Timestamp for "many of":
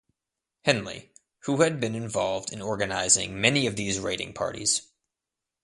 3.39-3.75